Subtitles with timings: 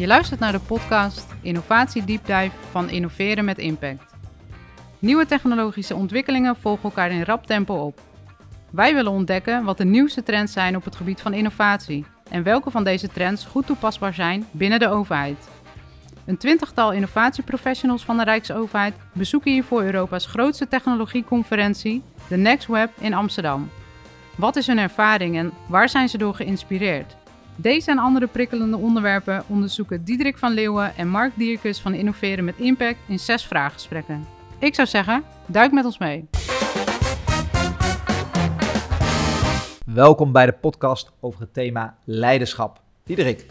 [0.00, 4.14] Je luistert naar de podcast Innovatie Deep Dive van Innoveren met Impact.
[4.98, 8.00] Nieuwe technologische ontwikkelingen volgen elkaar in rap tempo op.
[8.70, 12.70] Wij willen ontdekken wat de nieuwste trends zijn op het gebied van innovatie en welke
[12.70, 15.48] van deze trends goed toepasbaar zijn binnen de overheid.
[16.26, 23.14] Een twintigtal innovatieprofessionals van de Rijksoverheid bezoeken hiervoor Europa's grootste technologieconferentie, de Next Web in
[23.14, 23.70] Amsterdam.
[24.36, 27.16] Wat is hun ervaring en waar zijn ze door geïnspireerd?
[27.56, 32.54] Deze en andere prikkelende onderwerpen onderzoeken Diederik van Leeuwen en Mark Dierkes van Innoveren met
[32.56, 34.26] Impact in zes vraaggesprekken.
[34.58, 36.28] Ik zou zeggen, duik met ons mee.
[39.84, 42.80] Welkom bij de podcast over het thema leiderschap.
[43.04, 43.46] Diederik,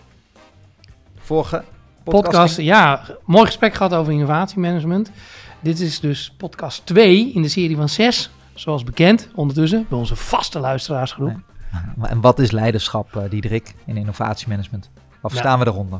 [1.17, 1.63] vorige
[2.03, 5.11] podcast, ja, mooi gesprek gehad over innovatiemanagement.
[5.59, 10.15] Dit is dus podcast 2 in de serie van 6, zoals bekend ondertussen bij onze
[10.15, 11.27] vaste luisteraarsgroep.
[11.27, 11.43] Nee.
[12.01, 14.89] En wat is leiderschap, eh, Diederik, in innovatiemanagement?
[14.93, 15.37] Wat Ja.
[15.37, 15.99] verstaan we eronder?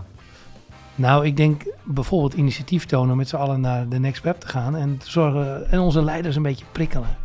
[0.96, 4.76] Nou, ik denk bijvoorbeeld initiatief tonen met z'n allen naar de Next Web te gaan
[4.76, 7.18] en, te zorgen, en onze leiders een beetje prikkelen.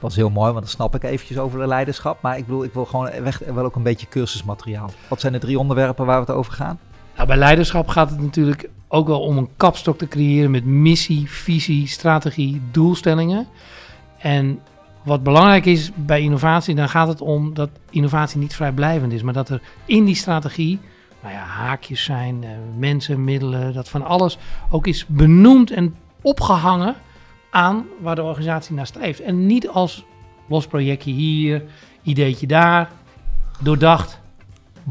[0.00, 2.22] Dat is heel mooi, want dan snap ik eventjes over de leiderschap.
[2.22, 4.90] Maar ik bedoel, ik wil gewoon weg, wel ook een beetje cursusmateriaal.
[5.08, 6.78] Wat zijn de drie onderwerpen waar we het over gaan?
[7.16, 11.30] Nou, bij leiderschap gaat het natuurlijk ook wel om een kapstok te creëren met missie,
[11.30, 13.46] visie, strategie, doelstellingen.
[14.18, 14.60] En
[15.04, 19.32] wat belangrijk is bij innovatie, dan gaat het om dat innovatie niet vrijblijvend is, maar
[19.32, 20.80] dat er in die strategie
[21.22, 24.38] nou ja, haakjes zijn, eh, mensen, middelen, dat van alles
[24.70, 26.94] ook is benoemd en opgehangen
[27.50, 29.20] aan waar de organisatie naar streeft.
[29.20, 30.04] En niet als
[30.48, 31.64] los projectje hier,
[32.02, 32.90] ideetje daar,
[33.60, 34.20] doordacht.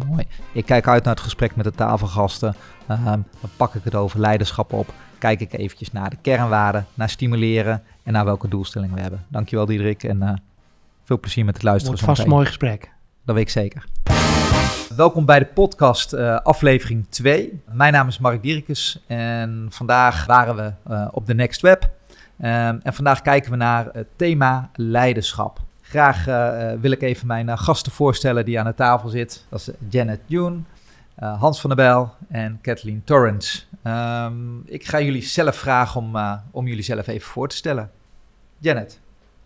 [0.07, 0.25] Mooi.
[0.51, 2.55] Ik kijk uit naar het gesprek met de tafelgasten.
[2.87, 3.05] Ehm,
[3.41, 4.93] dan pak ik het over leiderschap op.
[5.17, 9.25] Kijk ik eventjes naar de kernwaarden, naar stimuleren en naar welke doelstellingen we hebben.
[9.27, 10.33] Dankjewel Diederik en eh,
[11.03, 11.97] veel plezier met het luisteren.
[11.97, 12.91] Wordt vast een mooi gesprek.
[13.25, 13.85] Dat weet ik zeker.
[14.95, 17.61] Welkom bij de podcast eh, aflevering 2.
[17.71, 21.89] Mijn naam is Mark Dierkes en vandaag waren we eh, op de Next Web.
[22.37, 25.59] En vandaag kijken we naar het thema leiderschap.
[25.81, 26.25] Graag
[26.79, 29.45] wil ik even mijn gasten voorstellen die aan de tafel zit.
[29.49, 30.59] Dat is Janet June,
[31.15, 33.61] eh, Hans van der Bijl en Kathleen Torrance.
[33.83, 37.91] Ehm, ik ga jullie zelf vragen om, eh, om jullie zelf even voor te stellen.
[38.57, 39.01] Janet.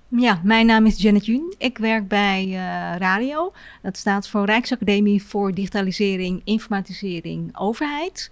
[0.10, 1.56] Ja, mijn naam is Janet Jun.
[1.58, 3.54] Ik werk bij eh, Radio.
[3.82, 8.32] Dat staat voor Rijksacademie voor Digitalisering, Informatisering, Overheid.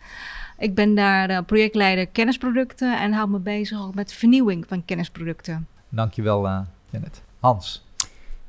[0.57, 5.67] Ik ben daar eh, projectleider kennisproducten en hou me bezig ook met vernieuwing van kennisproducten.
[5.90, 6.59] Dankjewel eh
[6.90, 7.23] Janet.
[7.40, 7.84] Hans.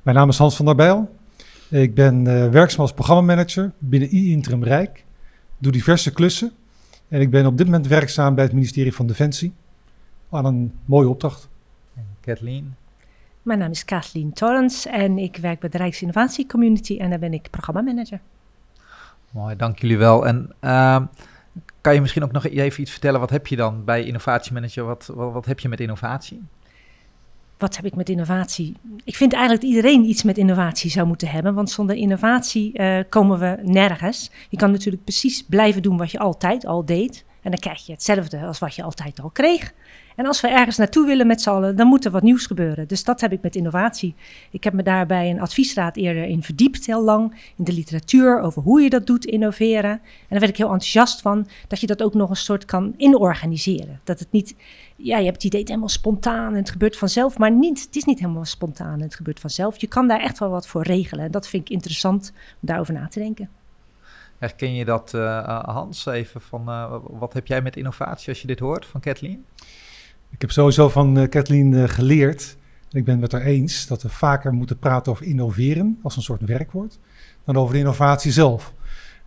[0.03, 1.17] Mijn naam is Hans van der Bijl.
[1.71, 5.05] Ik ben eh, werkzaam als programmamanager binnen I-Interim Rijk.
[5.59, 6.53] Doe diverse klussen.
[7.09, 9.53] En ik ben op dit moment werkzaam bij het ministerie van Defensie.
[10.31, 11.49] Aan een mooie opdracht.
[11.95, 12.75] En Kathleen.
[13.43, 17.33] Mijn naam is Kathleen Torrens en ik werk bij de Rijksinnovatie Community en daar ben
[17.33, 18.21] ik programmamanager.
[19.31, 20.27] Mooi, dank jullie wel.
[20.27, 21.05] En ehm,
[21.81, 23.21] kan je misschien ook nog even iets vertellen?
[23.21, 24.85] Wat heb je dan bij innovatiemanager?
[24.85, 26.43] Wat, wat, wat heb je met innovatie?
[27.59, 28.75] Wat heb ik met innovatie?
[29.05, 33.05] Ik vind eigenlijk dat iedereen iets met innovatie zou moeten hebben, want zonder innovatie eh,
[33.09, 34.31] komen we nergens.
[34.49, 37.93] Je kan natuurlijk precies blijven doen wat je altijd al deed en dan krijg je
[37.93, 39.73] hetzelfde als wat je altijd al kreeg.
[40.17, 42.89] En als we ergens naartoe willen met z'n allen, dan moet er wat nieuws gebeuren.
[42.89, 44.15] Dus dat heb ik met innovatie.
[44.51, 48.41] Ik heb me daar bij een adviesraad eerder in verdiept, heel lang, in de literatuur
[48.41, 49.91] over hoe je dat doet, innoveren.
[49.91, 52.95] En daar werd ik heel enthousiast van, dat je dat ook nog een soort kan
[52.97, 54.01] inorganiseren.
[54.05, 54.55] Dat het niet,
[54.97, 57.97] ja, je hebt het idee, het helemaal spontaan en het gebeurt vanzelf, maar niet, het
[57.97, 59.81] is niet helemaal spontaan en het gebeurt vanzelf.
[59.81, 61.25] Je kan daar echt wel wat voor regelen.
[61.25, 63.49] En dat vind ik interessant om daarover na te denken.
[64.39, 68.47] Herken je dat, eh, Hans, even van eh, wat heb jij met innovatie als je
[68.47, 69.45] dit hoort van Kathleen?
[70.31, 72.57] Ik heb sowieso van eh, Kathleen eh, geleerd,
[72.91, 76.17] en ik ben het met haar eens, dat we vaker moeten praten over innoveren als
[76.17, 76.99] een soort werkwoord,
[77.45, 78.73] dan over de innovatie zelf.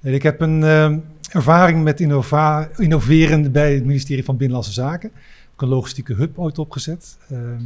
[0.01, 0.95] En ik heb een eh,
[1.31, 5.11] ervaring met innova- innoveren bij het ministerie van Binnenlandse Zaken.
[5.61, 7.17] Een logistieke hub ooit opgezet.
[7.29, 7.63] Ehm,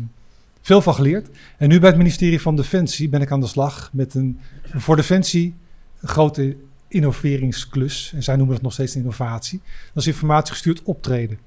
[0.61, 1.29] veel van geleerd.
[1.57, 4.39] En nu bij het ministerie van Defensie ben ik aan de slag met een
[4.73, 5.55] voor Defensie
[6.01, 6.57] grote
[6.87, 8.11] innoveringsklus.
[8.15, 9.61] En zij noemen dat nog steeds innovatie.
[9.93, 11.39] Dat is informatiegestuurd optreden.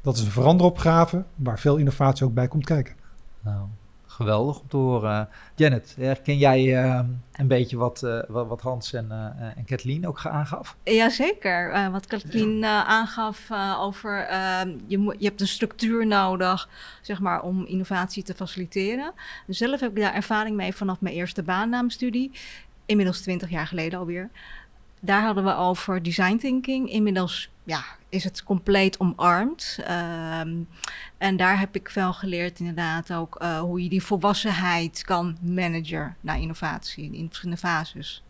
[0.00, 2.94] Dat is een veranderopgave waar veel innovatie ook bij komt kijken.
[3.40, 3.66] Nou,
[4.16, 5.28] geweldig om te horen.
[5.54, 7.00] Janet, herken jij eh,
[7.36, 10.76] een beetje wat, eh, wat, Hans en, eh, en Kathleen ook aangaf?
[10.82, 16.68] Jazeker, Eh wat Kathleen aangaf over eh, je, je hebt een structuur nodig
[17.02, 19.12] zeg maar, om innovatie te faciliteren.
[19.46, 22.30] Zelf heb ik daar ervaring mee vanaf mijn eerste baannaamstudie,
[22.86, 24.30] inmiddels 20 jaar geleden alweer.
[25.00, 26.90] Daar hadden we over design thinking.
[26.90, 29.78] Inmiddels ja, is het compleet omarmd.
[29.84, 30.54] Ehm,
[31.18, 36.16] en daar heb ik veel geleerd inderdaad ook eh, hoe je die volwassenheid kan managen
[36.20, 38.22] naar innovatie in verschillende fases.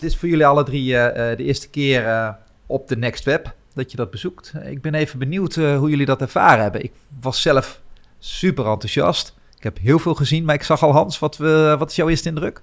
[0.00, 2.28] Dit is voor jullie alle drie eh, eh, de eerste keer eh,
[2.66, 4.52] op de Next Web dat je dat bezoekt.
[4.64, 6.84] Ik ben even benieuwd hoe jullie dat ervaren hebben.
[6.84, 7.80] Ik was zelf
[8.18, 9.34] super enthousiast.
[9.56, 12.08] Ik heb heel veel gezien, maar ik zag al Hans, wat, we, wat is jouw
[12.08, 12.62] eerste indruk?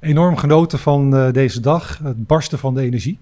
[0.00, 3.18] Enorm genoten van deze dag, het barsten van de energie.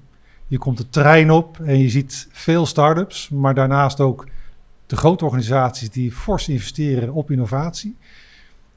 [0.46, 4.26] Je komt de trein op en je ziet veel start-ups, maar daarnaast ook
[4.86, 7.96] de grote organisaties die fors investeren op innovatie.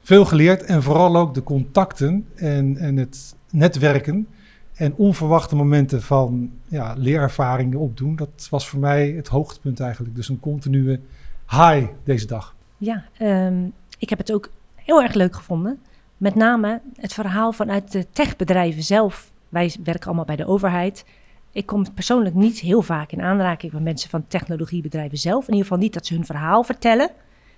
[0.00, 4.26] Veel geleerd en vooral ook de contacten en, en het netwerken
[4.74, 8.16] en onverwachte momenten van ja, leerervaringen opdoen.
[8.16, 10.14] Dat was voor mij het hoogtepunt eigenlijk.
[10.14, 11.00] Dus een continue
[11.48, 12.54] high deze dag.
[12.76, 15.78] Ja, um, ik heb het ook heel erg leuk gevonden.
[16.16, 19.32] Met name het verhaal vanuit de techbedrijven zelf.
[19.48, 21.04] Wij werken allemaal bij de overheid.
[21.58, 25.42] Ik kom persoonlijk niet heel vaak in aanraking met mensen van technologiebedrijven zelf.
[25.42, 27.10] In ieder geval niet dat ze hun verhaal vertellen.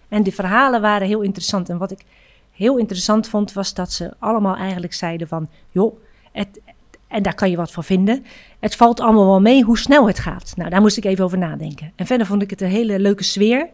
[0.09, 1.69] En die verhalen waren heel interessant.
[1.69, 2.05] En wat ik
[2.51, 5.49] heel interessant vond, was dat ze allemaal eigenlijk zeiden van...
[5.71, 6.01] joh,
[6.33, 6.61] het,
[7.09, 8.25] en daar kan je wat van vinden.
[8.61, 10.53] Het valt allemaal wel mee hoe snel het gaat.
[10.57, 11.93] Nou, daar moest ik even over nadenken.
[11.97, 13.69] En verder vond ik het een hele leuke sfeer.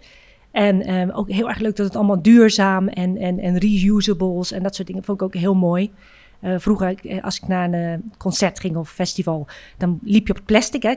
[0.50, 4.62] En um, ook heel erg leuk dat het allemaal duurzaam en, en, en reusables en
[4.62, 5.92] dat soort dingen vond ik ook heel mooi.
[6.40, 9.46] Uh, vroeger, eh, als ik naar een uh, concert ging of festival,
[9.78, 10.82] dan liep je op het plastic.
[10.82, 10.94] Hè?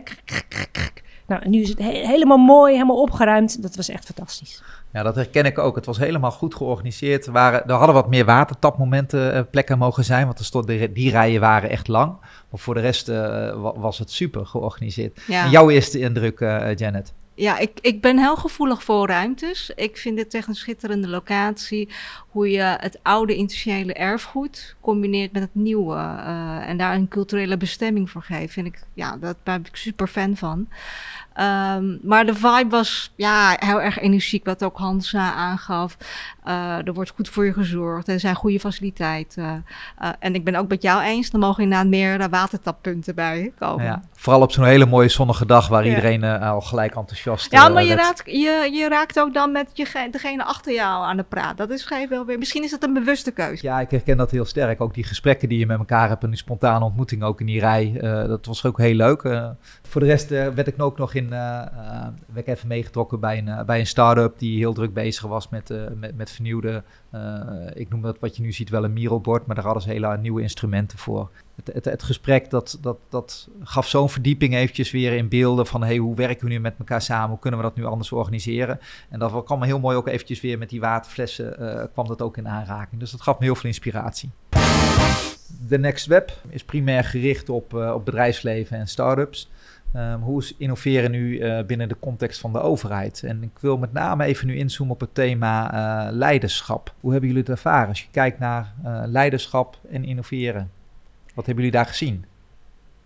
[1.27, 3.61] Nou, nu is het he helemaal mooi, helemaal opgeruimd.
[3.61, 4.63] Dat was echt fantastisch.
[4.93, 5.75] Ja, dat herken ik ook.
[5.75, 7.25] Het was helemaal goed georganiseerd.
[7.25, 11.11] Er, waren, er hadden wat meer watertapmomenten uh, plekken mogen zijn, want er stond, die
[11.11, 12.17] rijen waren echt lang.
[12.49, 13.07] Maar voor de rest
[13.75, 15.21] was het super georganiseerd.
[15.27, 15.43] Ja.
[15.43, 16.39] En jouw eerste indruk,
[16.75, 17.13] Janet?
[17.39, 19.71] Ja, ik, ik ben heel gevoelig voor ruimtes.
[19.75, 21.89] Ik vind dit echt een schitterende locatie.
[22.29, 25.95] Hoe je het oude industriële erfgoed combineert met het nieuwe.
[25.95, 28.53] Uh, en daar een culturele bestemming voor geeft.
[28.53, 30.67] Vind ik, ja, daar ben ik super fan van.
[31.39, 35.97] Um, maar de vibe was ja, heel erg energiek, wat ook Hans uh, aangaf.
[36.49, 38.07] Uh, er wordt goed voor je gezorgd.
[38.07, 39.65] Er zijn goede faciliteiten.
[40.01, 43.85] Uh, en ik ben ook met jou eens, er mogen inderdaad meer watertappunten bij komen.
[43.85, 45.89] Ja, vooral op zo'n hele mooie zonnige dag waar ja.
[45.89, 47.59] iedereen al gelijk enthousiast is.
[47.59, 51.17] Ja, maar je raakt, je, je raakt ook dan met je, degene achter jou aan
[51.17, 51.57] de praat.
[51.57, 53.65] Dat is wel weer, misschien is het een bewuste keuze.
[53.65, 54.81] Ja, ik herken dat heel sterk.
[54.81, 57.59] Ook die gesprekken die je met elkaar hebt en die spontane ontmoeting ook in die
[57.59, 57.97] rij.
[58.27, 59.21] dat was ook heel leuk.
[59.81, 63.79] voor de rest werd ik ook nog in werd ik even meegetrokken bij een, bij
[63.79, 66.83] een start-up die heel druk bezig was met, met, met vernieuwde,
[67.73, 70.17] ik noem dat wat je nu ziet wel een Miro-bord, maar daar hadden ze hele
[70.17, 71.29] nieuwe instrumenten voor.
[71.73, 75.97] Het, het, gesprek dat, dat, dat gaf zo'n verdieping eventjes weer in beelden van hey,
[75.97, 78.79] hoe werken we nu met elkaar samen, hoe kunnen we dat nu anders organiseren.
[79.09, 82.47] En dat kwam heel mooi ook eventjes weer met die waterflessen, kwam dat ook in
[82.47, 82.99] aanraking.
[82.99, 84.31] Dus dat gaf me heel veel inspiratie.
[85.67, 89.49] De Next Web is primair gericht op, op bedrijfsleven en start-ups.
[89.95, 93.23] Um, hoe is innoveren nu uh, binnen de context van de overheid?
[93.23, 96.93] En ik wil met name even nu inzoomen op het thema uh, leiderschap.
[96.99, 100.71] Hoe hebben jullie het ervaren als je kijkt naar uh, leiderschap en innoveren?
[101.33, 102.25] Wat hebben jullie daar gezien?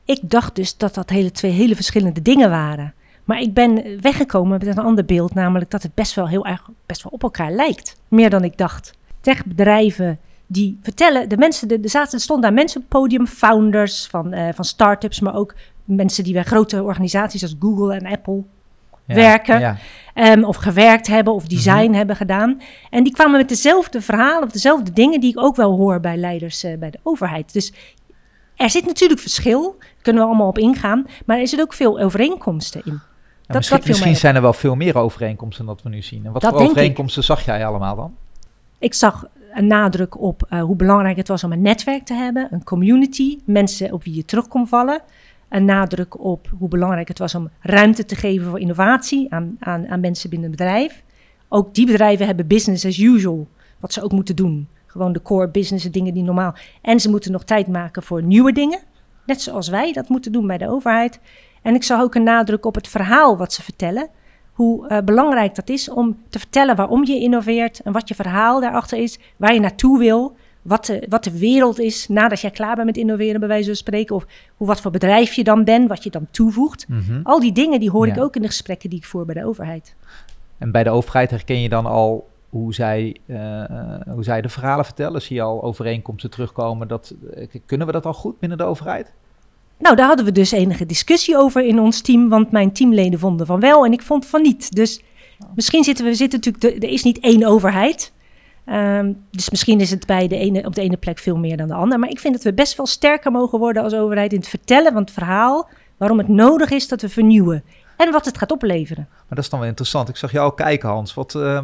[0.05, 2.93] Ik dacht dus dat dat hele twee hele verschillende dingen waren.
[3.23, 6.69] Maar ik ben weggekomen met een ander beeld, namelijk dat het best wel heel erg
[6.85, 7.99] best wel op elkaar lijkt.
[8.07, 8.93] Meer dan ik dacht.
[9.21, 14.07] Techbedrijven die vertellen, de mensen, de zaten, er stonden daar mensen op het podium, founders
[14.07, 18.43] van, uh, van start-ups, maar ook mensen die bij grote organisaties als Google en Apple
[19.05, 19.59] ja, werken.
[19.59, 19.77] Ja.
[20.15, 21.93] Um, of gewerkt hebben of design mm-hmm.
[21.93, 22.61] hebben gedaan.
[22.89, 26.17] En die kwamen met dezelfde verhalen of dezelfde dingen die ik ook wel hoor bij
[26.17, 27.53] leiders uh, bij de overheid.
[27.53, 27.73] Dus
[28.55, 32.81] er zit natuurlijk verschil, kunnen we allemaal op ingaan, maar er zit ook veel overeenkomsten
[32.85, 33.01] in.
[33.45, 36.25] Dat, misschien, dat misschien zijn er wel veel meer overeenkomsten dan wat we nu zien.
[36.25, 37.27] En wat voor overeenkomsten ik.
[37.27, 38.15] zag jij allemaal dan?
[38.79, 42.47] Ik zag een nadruk op uh, hoe belangrijk het was om een netwerk te hebben,
[42.51, 45.01] een community, mensen op wie je terug kon vallen
[45.53, 49.87] een nadruk op hoe belangrijk het was om ruimte te geven voor innovatie aan, aan,
[49.87, 51.03] aan mensen binnen het bedrijf.
[51.49, 53.47] Ook die bedrijven hebben business as usual,
[53.79, 54.67] wat ze ook moeten doen.
[54.85, 56.55] Gewoon de core business, de dingen die normaal.
[56.81, 58.79] En ze moeten nog tijd maken voor nieuwe dingen.
[59.25, 61.19] Net zoals wij dat moeten doen bij de overheid.
[61.61, 64.09] En ik zag ook een nadruk op het verhaal wat ze vertellen.
[64.53, 68.61] Hoe uh, belangrijk dat is om te vertellen waarom je innoveert en wat je verhaal
[68.61, 72.75] daarachter is, waar je naartoe wil wat de, wat de wereld is nadat jij klaar
[72.75, 74.15] bent met innoveren, bij wijze van spreken.
[74.15, 76.87] Of hoe, wat voor bedrijf je dan bent, wat je dan toevoegt.
[76.87, 77.19] Mhm.
[77.23, 79.45] Al die dingen die hoor ik ook in de gesprekken die ik voer bij de
[79.45, 79.95] overheid.
[80.57, 83.63] En bij de overheid herken je dan al hoe zij, uh,
[84.09, 85.21] hoe zij de verhalen vertellen?
[85.21, 86.87] Zie je al overeenkomsten terugkomen?
[86.87, 89.13] Dat, uh, kunnen we dat al goed binnen de overheid?
[89.77, 93.45] Nou, daar hadden we dus enige discussie over in ons team, want mijn teamleden vonden
[93.45, 94.75] van wel en ik vond van niet.
[94.75, 95.01] Dus
[95.55, 98.11] misschien zitten we zitten natuurlijk, de, er is niet één overheid.
[98.65, 101.67] Um, dus misschien is het bij de ene, op de ene plek veel meer dan
[101.67, 101.97] de andere.
[101.97, 104.91] Maar ik vind dat we best wel sterker mogen worden als overheid in het vertellen
[104.91, 105.69] van het verhaal.
[105.97, 107.63] Waarom het nodig is dat we vernieuwen.
[107.97, 109.07] En wat het gaat opleveren.
[109.09, 110.09] Maar dat is dan wel interessant.
[110.09, 111.13] Ik zag jou kijken, Hans.
[111.13, 111.61] Wat, uh...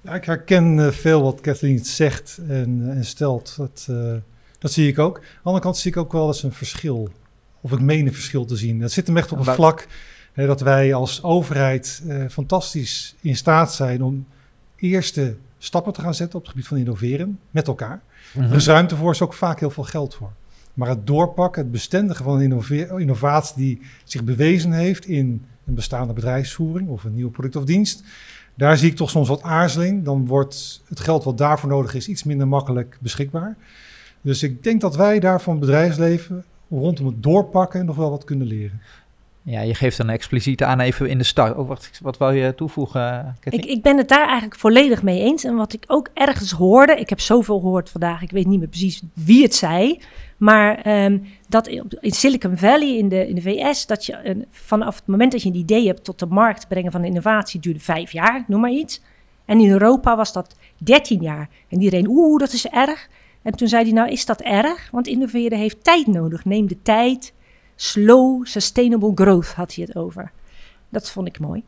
[0.00, 3.54] ja, ik herken uh, veel wat Kathleen zegt en, en stelt.
[3.56, 4.12] Dat, uh,
[4.58, 5.16] dat zie ik ook.
[5.16, 7.08] Aan de andere kant zie ik ook wel eens een verschil.
[7.60, 8.80] of ik meen een verschil te zien.
[8.80, 9.86] Dat zit hem echt op een vlak
[10.32, 14.26] hè, dat wij als overheid eh, fantastisch in staat zijn om
[14.76, 18.00] eerste stappen te gaan zetten op het gebied van innoveren met elkaar.
[18.34, 18.50] Mhm.
[18.50, 20.32] Er is ruimte voor, is ook vaak heel veel geld voor.
[20.74, 26.12] Maar het doorpakken, het bestendigen van een innovatie die zich bewezen heeft in een bestaande
[26.12, 28.02] bedrijfsvoering of een nieuw product of dienst,
[28.54, 30.04] daar zie ik toch soms wat aarzeling.
[30.04, 33.56] Dan wordt het geld wat daarvoor nodig is iets minder makkelijk beschikbaar.
[34.20, 38.24] Dus ik denk dat wij daar van het bedrijfsleven rondom het doorpakken nog wel wat
[38.24, 38.80] kunnen leren.
[39.42, 41.56] Ja, je geeft dan expliciet aan even in de start.
[41.56, 43.36] Oh, wat, wat wou je toevoegen?
[43.44, 45.44] Ik, ik ben het daar eigenlijk volledig mee eens.
[45.44, 48.68] En wat ik ook ergens hoorde, ik heb zoveel gehoord vandaag, ik weet niet meer
[48.68, 50.00] precies wie het zei.
[50.36, 51.18] Maar ehm,
[51.48, 55.42] dat in Silicon Valley in de, in de VS, dat je vanaf het moment dat
[55.42, 58.70] je een idee hebt tot de markt brengen van innovatie, duurde vijf jaar, noem maar
[58.70, 59.00] iets.
[59.44, 61.48] En in Europa was dat 13 jaar.
[61.68, 63.08] En iedereen, oeh, dat is erg.
[63.42, 64.88] En toen zei hij, nou is dat erg?
[64.90, 66.44] Want innoveren heeft tijd nodig.
[66.44, 67.32] Neem de tijd.
[67.82, 70.30] Slow, sustainable growth had hij het over.
[70.88, 71.62] Dat vond ik mooi.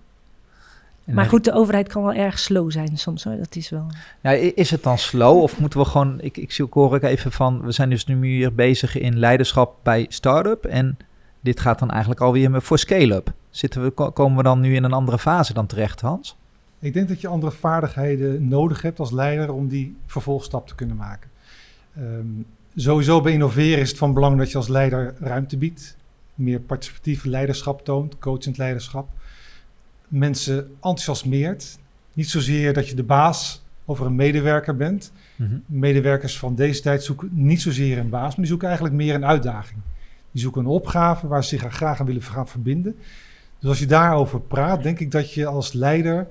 [1.04, 3.36] En Maar goed, de overheid kan wel erg slow zijn soms hoor.
[3.36, 3.86] Dat is wel.
[4.20, 6.20] Ja, i- is het dan slow of moeten we gewoon...
[6.20, 7.60] Ik, ik zie ook hoor ik even van...
[7.62, 10.64] We zijn dus nu hier bezig in leiderschap bij start-up.
[10.64, 10.96] En
[11.40, 13.32] dit gaat dan eigenlijk alweer voor scale-up.
[13.50, 16.36] Zitten we, ko- komen we dan nu in een andere fase dan terecht, Hans?
[16.78, 20.96] Ik denk dat je andere vaardigheden nodig hebt als leider om die vervolgstap te kunnen
[20.96, 21.30] maken.
[21.96, 22.26] Ehm,
[22.74, 25.96] sowieso bij innoveren is het van belang dat je als leider ruimte biedt.
[26.34, 29.08] Meer participatief leiderschap toont, coachend leiderschap.
[30.08, 31.78] Mensen enthousiasmeert.
[32.12, 35.12] Niet zozeer dat je de baas over een medewerker bent.
[35.36, 35.58] Mhm.
[35.66, 39.26] Medewerkers van deze tijd zoeken niet zozeer een baas, maar die zoeken eigenlijk meer een
[39.26, 39.80] uitdaging.
[40.30, 42.96] Die zoeken een opgave waar ze zich graag aan willen gaan verbinden.
[43.58, 46.26] Dus als je daarover praat, denk ik dat je als leider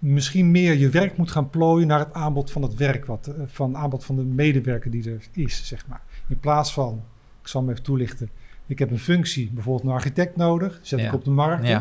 [0.00, 3.34] misschien meer je werk moet gaan plooien naar het aanbod van het werk, wat, eh,
[3.46, 6.00] van het aanbod van de medewerker die er is, zeg maar.
[6.28, 7.02] In plaats van,
[7.42, 8.30] ik zal hem even toelichten,
[8.70, 11.06] ik heb een functie, bijvoorbeeld een architect nodig, zet Ja.
[11.06, 11.66] ik op de markt.
[11.66, 11.76] Ja.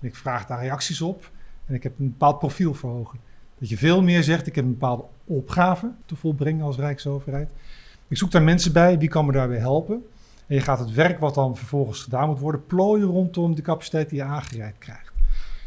[0.00, 1.30] En ik vraag daar reacties op
[1.66, 3.18] en ik heb een bepaald profiel voor ogen.
[3.58, 7.50] Dat je veel meer zegt, ik heb een bepaalde opgave te volbrengen als Rijksoverheid.
[8.08, 10.02] Ik zoek daar mensen bij, wie kan me daarbij helpen?
[10.46, 14.08] En je gaat het werk wat dan vervolgens gedaan moet worden, plooien rondom de capaciteit
[14.08, 15.12] die je aangereikt krijgt.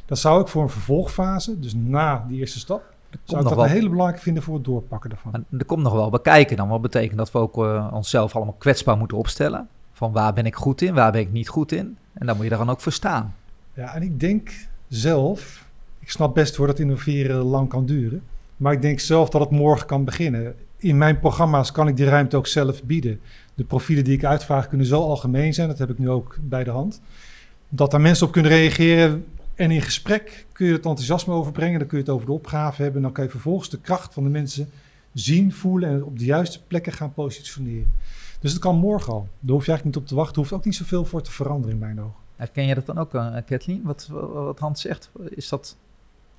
[0.05, 2.93] Dat zou ik voor een vervolgfase, dus na die eerste stap,
[3.23, 5.31] zou ik dat wel- een hele belangrijke vinden voor het doorpakken daarvan.
[5.31, 6.67] Maar er komt nog wel bekijken dan.
[6.67, 9.67] Wat betekent dat we ook eh, onszelf allemaal kwetsbaar moeten opstellen.
[9.97, 11.97] Van waar ben ik goed in, waar ben ik niet goed in.
[12.13, 13.35] En daar moet je dan ook voor staan.
[13.73, 14.51] Ja, en ik denk
[14.87, 15.65] zelf,
[15.99, 18.23] ik snap best hoor dat innoveren lang kan duren,
[18.57, 20.55] maar ik denk zelf dat het morgen kan beginnen.
[20.77, 23.19] In mijn programma's kan ik die ruimte ook zelf bieden.
[23.55, 26.63] De profielen die ik uitvraag kunnen zo algemeen zijn, dat heb ik nu ook bij
[26.63, 27.01] de hand.
[27.69, 29.25] Dat daar mensen op kunnen reageren
[29.55, 32.81] en in gesprek kun je het enthousiasme overbrengen, dan kun je het over de opgave
[32.81, 34.69] hebben en dan kan je vervolgens de kracht van de mensen
[35.13, 37.91] zien, voelen en op de juiste plekken gaan positioneren.
[38.47, 39.27] Dus het kan morgen al.
[39.39, 41.31] Daar hoef je eigenlijk niet op te wachten, er hoeft ook niet zoveel voor te
[41.31, 42.13] veranderen in mijn ogen.
[42.35, 43.81] Herken je dat dan ook, eh, Kathleen?
[43.83, 45.77] Wat, wat Hans zegt, is dat...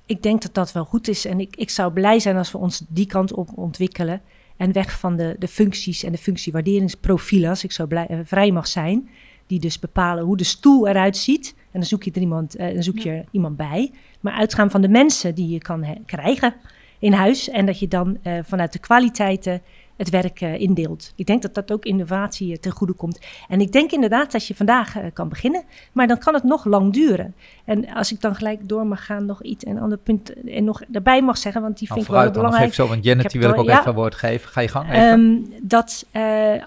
[0.05, 1.25] Ik denk dat dat wel goed is.
[1.25, 4.21] En ik, ik zou blij zijn als we ons die kant op ontwikkelen.
[4.57, 8.51] En weg van de, de functies en de functiewaarderingsprofielen, als ik zo blij, eh, vrij
[8.51, 9.09] mag zijn.
[9.47, 11.53] Die dus bepalen hoe de stoel eruit ziet.
[11.57, 13.91] En dan zoek je er iemand, eh, dan zoek je er iemand bij.
[14.19, 16.53] Maar uitgaan van de mensen die je kan krijgen
[16.99, 17.49] in huis.
[17.49, 19.61] En dat je dan eh, vanuit de kwaliteiten
[19.99, 21.13] het werk eh, indeelt.
[21.15, 23.19] Ik denk dat dat ook innovatie eh, ten goede komt.
[23.47, 25.63] En ik denk inderdaad dat je vandaag eh, kan beginnen.
[25.91, 27.35] Maar dan kan het nog lang duren.
[27.65, 30.81] En als ik dan gelijk door mag gaan, nog iets en ander punt en nog
[30.91, 32.73] erbij mag zeggen, want die Nou, vind ik wel vooruit dan nog belangrijk.
[32.73, 34.49] even zo, want Janet die wil ik ook even een woord geven.
[34.49, 35.01] Ga je gang even.
[35.01, 36.05] Ehm, dat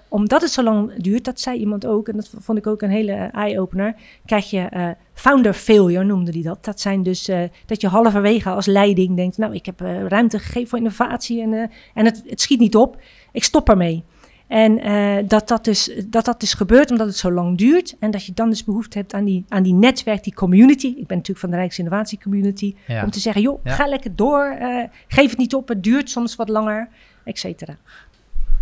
[0.09, 2.91] omdat het zo lang duurt, dat zei iemand ook, en dat vond ik ook een
[2.91, 3.95] hele eye-opener,
[4.27, 6.65] krijg je founder failure, noemde hij dat.
[6.65, 7.31] Dat zijn dus
[7.67, 12.05] dat je halverwege als leiding denkt, nou, ik heb ruimte gegeven voor innovatie en, en
[12.05, 12.97] het, het schiet niet op,
[13.33, 14.03] ik stop ermee.
[14.47, 17.97] En eh, dat, dat, dus, dat dat dus gebeurt omdat het zo lang duurt.
[17.99, 20.87] En dat je dan dus behoefte hebt aan die, aan die netwerk, die community.
[20.87, 22.75] Ik ben natuurlijk van de Rijksinnovatie Community.
[22.87, 23.05] Ja.
[23.05, 23.75] Om te zeggen, joh, Ja.
[23.75, 24.45] ga lekker door.
[24.45, 26.89] eh, geef het niet op, het duurt soms wat langer,
[27.25, 27.77] et cetera.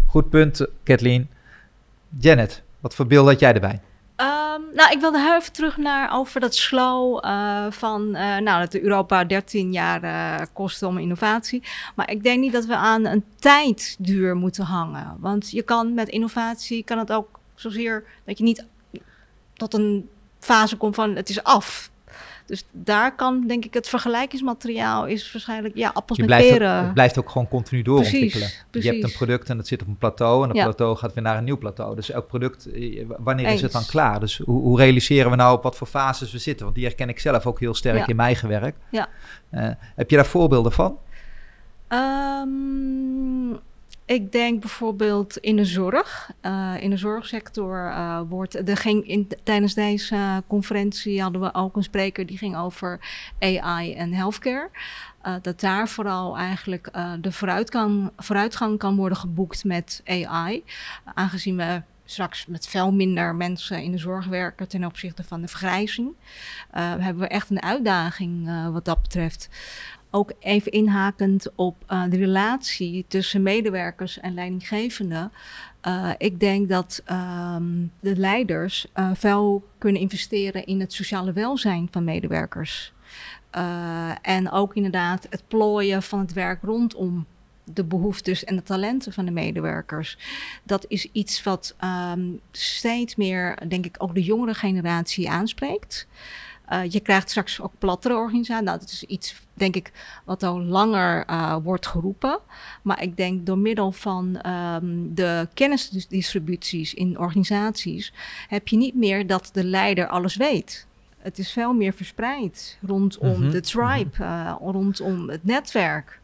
[0.07, 1.29] Goed punt, Kathleen.
[2.19, 3.81] Janet, wat voor beeld had jij erbij?
[4.51, 8.61] Ehm, nou, ik wilde heel even terug naar over dat slow eh, van, eh, nou,
[8.61, 11.63] dat Europa 13 jaar eh kostte om innovatie.
[11.95, 15.17] Maar ik denk niet dat we aan een tijdduur moeten hangen.
[15.19, 18.67] Want je kan met innovatie, kan het ook zozeer dat je niet
[19.55, 21.90] tot een fase komt van het is af.
[22.51, 26.59] Dus daar kan, denk ik, het vergelijkingsmateriaal is waarschijnlijk, ja, appels Je met blijft ook,
[26.59, 26.85] peren.
[26.85, 28.49] het blijft ook gewoon continu doorontwikkelen.
[28.71, 30.63] Precies, Je hebt een product en dat zit op een plateau en dat Ja.
[30.65, 31.95] plateau gaat weer naar een nieuw plateau.
[31.97, 34.21] Dus elk product, eh, wanneer is het dan klaar?
[34.21, 36.65] Dus hoe, hoe realiseren we nou op wat voor fases we zitten?
[36.65, 38.07] Want die herken ik zelf ook heel sterk Ja.
[38.07, 38.77] in mijn eigen werk.
[38.91, 39.09] Ja.
[39.51, 40.99] Eh, heb je daar voorbeelden van?
[41.89, 43.53] Ehm,
[44.11, 46.31] Ik denk bijvoorbeeld in de zorg.
[46.43, 48.69] Uh, in de zorgsector uh, wordt.
[48.69, 53.01] Er ging in, tijdens deze conferentie hadden we ook een spreker die ging over
[53.39, 54.71] AI en healthcare.
[55.43, 56.91] Dat daar vooral eigenlijk
[57.21, 60.65] de vooruitgang, vooruitgang kan worden geboekt met AI.
[61.15, 65.49] aangezien we straks met veel minder mensen in de zorg werken ten opzichte van de
[65.49, 66.09] vergrijzing.
[66.09, 66.15] Uh,
[66.99, 69.49] hebben we echt een uitdaging wat dat betreft.
[70.11, 75.33] Ook even inhakend op uh, de relatie tussen medewerkers en leidinggevenden.
[76.19, 77.03] ik denk dat
[77.57, 82.93] um, de leiders veel kunnen investeren in het sociale welzijn van medewerkers.
[84.23, 87.27] en ook inderdaad het plooien van het werk rondom
[87.75, 90.19] de behoeftes en de talenten van de medewerkers.
[90.63, 96.07] Dat is iets wat um, steeds meer, denk ik, ook de jongere generatie aanspreekt.
[96.71, 98.65] Uh, je krijgt straks ook plattere organisaties.
[98.65, 99.93] Nou, dat is iets, denk ik,
[100.25, 102.39] wat al langer uh, wordt geroepen.
[102.83, 108.13] Maar ik denk door middel van um, de kennisdistributies in organisaties
[108.49, 110.87] heb je niet meer dat de leider alles weet.
[111.19, 113.51] Het is veel meer verspreid rondom mm -hmm.
[113.51, 116.21] de tribe, uh, rondom het netwerk.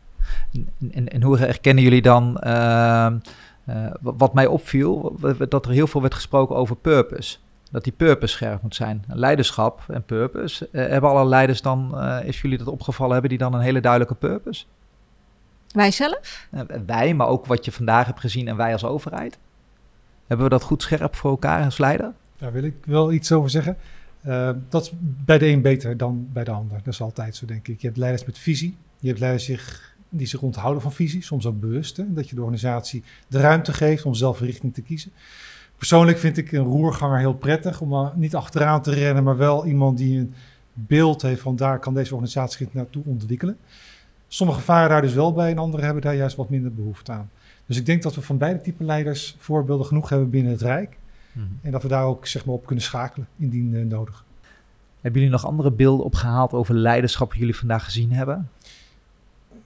[0.93, 3.07] En, en, hoe herkennen jullie dan, uh,
[3.69, 7.37] uh, wat mij opviel, dat er heel veel werd gesproken over purpose.
[7.71, 9.05] Dat die purpose scherp moet zijn.
[9.09, 10.69] Leiderschap en purpose.
[10.73, 14.15] Uh, hebben alle leiders dan, is jullie dat opgevallen, hebben die dan een hele duidelijke
[14.15, 14.65] purpose?
[15.69, 16.49] Wij zelf?
[16.87, 19.39] wij, maar ook wat je vandaag hebt gezien en wij als overheid.
[20.27, 22.13] Hebben we dat goed scherp voor elkaar als leider?
[22.39, 23.77] Daar wil ik wel iets over zeggen.
[24.27, 26.77] Uh, dat is bij de een beter dan bij de ander.
[26.85, 27.81] Dat is altijd zo, denk ik.
[27.81, 28.77] Je hebt leiders met visie.
[28.99, 31.97] Je hebt leiders zich die zich onthouden van visie, soms ook bewust.
[31.97, 35.13] Hè, dat je de organisatie de ruimte geeft om zelf een richting te kiezen.
[35.77, 39.99] Persoonlijk vind ik een roerganger heel prettig om niet achteraan te rennen, maar wel iemand
[39.99, 40.35] die een
[40.73, 43.57] beeld heeft van daar kan deze organisatie zich naartoe ontwikkelen.
[44.29, 47.31] Sommige varen daar dus wel bij en andere hebben daar juist wat minder behoefte aan.
[47.67, 50.97] Dus ik denk dat we van beide type leiders voorbeelden genoeg hebben binnen het Rijk.
[51.33, 51.59] Mm -hmm.
[51.63, 54.25] En dat we daar ook zeg maar, op kunnen schakelen indien uh, nodig.
[55.01, 58.51] Hebben jullie nog andere beelden opgehaald over leiderschap die jullie vandaag gezien hebben?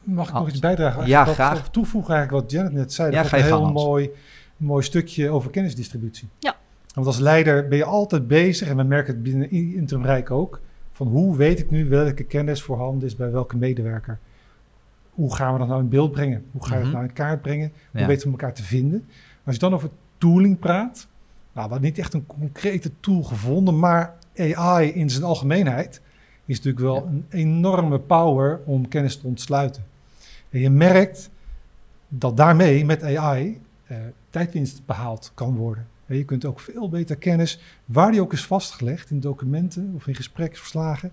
[0.02, 1.06] Mag ik nog iets bijdragen?
[1.06, 1.70] Ja, dat, graag.
[1.70, 3.10] Toevoegen eigenlijk wat Janet net zei.
[3.10, 4.10] Ja, dat ga je heel gang,
[4.60, 6.28] mooi, mooi stukje over kennisdistributie.
[6.38, 6.56] Ja.
[6.94, 10.60] Want als leider ben je altijd bezig, en we merken het binnen Interim Rijk ook,
[10.92, 14.18] van hoe weet ik nu welke kennis voorhanden is bij welke medewerker.
[15.10, 16.44] Hoe gaan we dat nou in beeld brengen?
[16.52, 17.72] Hoe ga je dat nou in kaart brengen?
[17.90, 18.06] Hoe Ja.
[18.06, 19.06] weten we elkaar te vinden?
[19.44, 21.06] Als je dan over tooling praat,
[21.52, 26.00] nou, we hadden niet echt een concrete tool gevonden, maar AI in zijn algemeenheid
[26.44, 29.84] is natuurlijk wel een enorme power om kennis te ontsluiten.
[30.50, 31.30] En je merkt
[32.08, 33.60] dat daarmee met AI
[34.30, 35.86] tijdwinst behaald kan worden.
[36.06, 40.06] En je kunt ook veel beter kennis, waar die ook is vastgelegd in documenten of
[40.06, 41.12] in gespreksverslagen,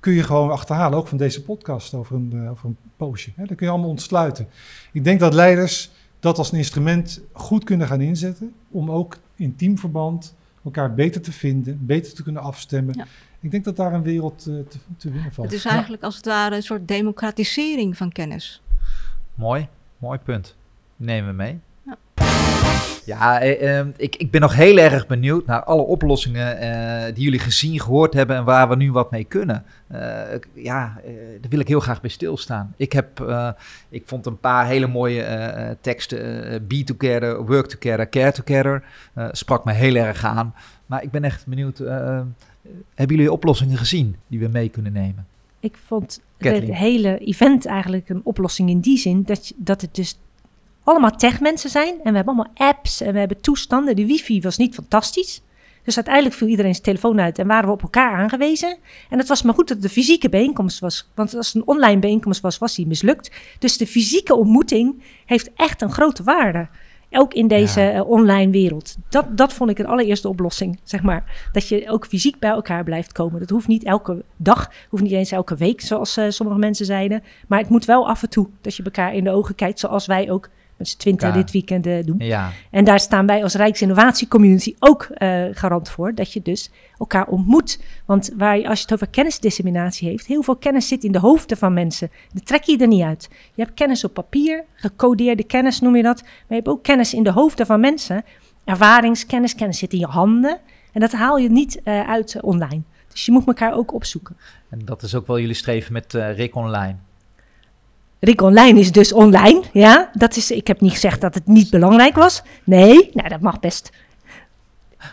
[0.00, 3.32] kun je gewoon achterhalen, ook van deze podcast over een, uh, over een poosje.
[3.36, 3.44] Hè?
[3.44, 4.48] Dat kun je allemaal ontsluiten.
[4.92, 9.56] Ik denk dat leiders dat als een instrument goed kunnen gaan inzetten om ook in
[9.56, 12.94] teamverband elkaar beter te vinden, beter te kunnen afstemmen.
[12.96, 13.06] Ja.
[13.40, 15.46] Ik denk dat daar een wereld uh, te, te, winnen valt.
[15.46, 16.06] Het is eigenlijk ja.
[16.06, 18.62] als het ware een soort democratisering van kennis.
[19.34, 20.56] Mooi, mooi punt.
[20.96, 21.60] Nemen we mee.
[23.06, 27.24] Ja, eh, eh, ik, ik ben nog heel erg benieuwd naar alle oplossingen eh, die
[27.24, 29.64] jullie gezien, gehoord hebben en waar we nu wat mee kunnen.
[30.54, 31.00] ja,
[31.40, 32.74] daar wil ik heel graag bij stilstaan.
[32.76, 33.34] Ik, heb,
[33.88, 36.66] ik vond een paar hele mooie teksten.
[36.66, 38.84] be together, work together, care together.
[39.32, 40.54] sprak me heel erg aan.
[40.86, 41.78] Maar ik ben echt benieuwd.
[42.94, 45.26] hebben jullie oplossingen gezien die we mee kunnen nemen?
[45.60, 49.94] Ik vond het hele event eigenlijk een oplossing in die zin dat, je, dat het
[49.94, 50.18] dus
[50.84, 51.94] allemaal techmensen zijn.
[52.02, 53.96] En we hebben allemaal apps en we hebben toestanden.
[53.96, 55.42] De wifi was niet fantastisch.
[55.84, 58.76] Dus uiteindelijk viel iedereen zijn telefoon uit en waren we op elkaar aangewezen.
[59.10, 61.10] En het was maar goed dat het de fysieke bijeenkomst was.
[61.14, 63.30] Want als het een online bijeenkomst was, was die mislukt.
[63.58, 66.68] Dus de fysieke ontmoeting heeft echt een grote waarde.
[67.10, 67.94] Ook in deze ja.
[67.94, 68.96] uh, online wereld.
[69.08, 71.48] Dat, dat vond ik een allereerste oplossing, zeg maar.
[71.52, 73.40] Dat je ook fysiek bij elkaar blijft komen.
[73.40, 77.22] Dat hoeft niet elke dag, hoeft niet eens elke week, zoals uh, sommige mensen zeiden.
[77.48, 80.06] Maar het moet wel af en toe dat je elkaar in de ogen kijkt, zoals
[80.06, 82.18] wij ook met z'n twintig dit weekend uh, doen.
[82.18, 82.50] Ja.
[82.70, 87.82] En daar staan wij als Rijksinnovatiecommunity ook uh, garant voor, dat je dus elkaar ontmoet.
[88.04, 91.18] Want waar je, als je het over kennisdisseminatie heeft, heel veel kennis zit in de
[91.18, 92.10] hoofden van mensen.
[92.32, 93.28] Dat trek je er niet uit.
[93.54, 97.14] Je hebt kennis op papier, gecodeerde kennis noem je dat, maar je hebt ook kennis
[97.14, 98.24] in de hoofden van mensen.
[98.64, 100.60] Ervaringskennis, kennis zit in je handen.
[100.92, 102.82] En dat haal je niet uh, uit online.
[103.12, 104.36] Dus je moet elkaar ook opzoeken.
[104.70, 106.96] En dat is ook wel jullie streven met Rick Online.
[108.24, 110.10] Rick Online is dus online, ja.
[110.12, 112.42] Dat is, ik heb niet gezegd dat het niet belangrijk was.
[112.64, 113.90] Nee, nou, dat mag best.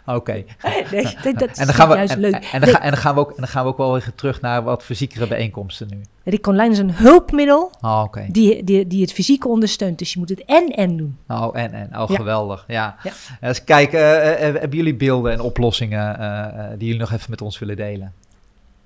[0.05, 0.33] Oké.
[0.91, 2.33] Nee, En dan gaan we juist en, leuk.
[2.33, 3.77] en, en dan Nee, ga- en dan gaan we ook en dan gaan we ook
[3.77, 6.01] wel weer terug naar wat fysiekere bijeenkomsten nu.
[6.23, 8.25] Rick Online is een hulpmiddel Oh, oké.
[8.29, 9.97] die, die, die het fysieke ondersteunt.
[9.99, 11.17] Dus je moet het en-en doen.
[11.27, 11.99] Oh, en, en.
[11.99, 12.15] Oh, Ja.
[12.15, 12.63] geweldig.
[12.67, 12.95] Ja.
[13.41, 13.53] Ja.
[13.65, 17.59] Kijken, eh, eh, hebben jullie beelden en oplossingen eh, die jullie nog even met ons
[17.59, 18.13] willen delen?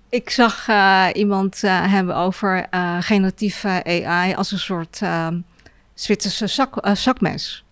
[0.10, 5.40] Ik zag eh, iemand eh, hebben over eh, generatieve AI als een soort ehm,
[5.94, 7.64] Zwitserse zak, zakmes.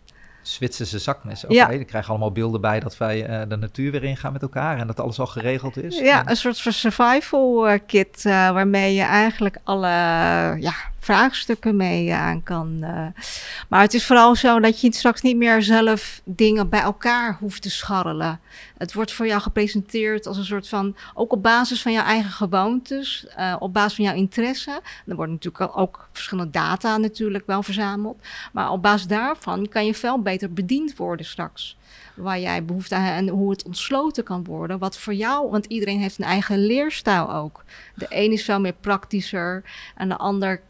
[0.42, 1.44] Zwitserse zakmes.
[1.44, 1.68] Oké, Ja.
[1.68, 5.00] dan krijgen allemaal beelden bij dat wij de natuur weer ingaan met elkaar en dat
[5.00, 6.00] alles al geregeld is.
[6.00, 9.88] Ja, een soort survival kit waarmee je eigenlijk alle
[10.60, 12.78] ja, vraagstukken mee aan kan.
[12.82, 13.06] eh.
[13.70, 17.62] Maar het is vooral zo dat je straks niet meer zelf dingen bij elkaar hoeft
[17.62, 18.40] te scharrelen.
[18.78, 22.32] Het wordt voor jou gepresenteerd als een soort van, ook op basis van jouw eigen
[22.32, 24.82] gewoontes, eh, op basis van jouw interesse.
[25.08, 28.22] Er wordt natuurlijk ook- verschillende data natuurlijk wel verzameld.
[28.52, 31.78] Maar op basis daarvan kan je veel beter bediend worden straks
[32.16, 34.80] waar jij behoefte aan en hoe het ontsloten kan worden.
[34.80, 37.64] Wat voor jou, want iedereen heeft een eigen leerstijl ook.
[37.96, 39.64] De een is veel meer praktischer
[39.96, 40.62] en de ander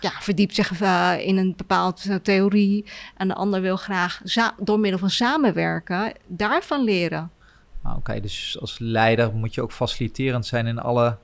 [0.00, 2.84] ja, verdiept zich eh, in een bepaalde theorie.
[3.16, 4.20] En de ander wil graag
[4.58, 7.30] door middel van samenwerken daarvan leren.
[7.82, 11.16] Ah, Oké, dus als leider moet je ook faciliterend zijn in alle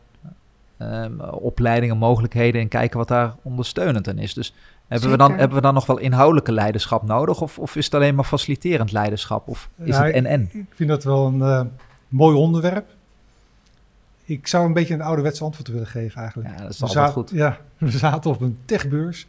[0.79, 4.35] ehm, opleidingen, mogelijkheden en kijken wat daar ondersteunend aan is.
[4.35, 4.55] Dus
[4.89, 7.95] hebben we, dan, hebben we dan nog wel inhoudelijke leiderschap nodig of, of is het
[7.95, 10.51] alleen maar faciliterend leiderschap of is Ja, het en-en?
[10.53, 11.63] Ik vind dat wel een eh,
[12.09, 12.96] mooi onderwerp.
[14.27, 16.49] Ik zou een beetje een ouderwetse antwoord willen geven eigenlijk.
[16.51, 17.31] Ja, dat is We altijd goed.
[17.31, 19.27] Ja, we zaten op een techbeurs.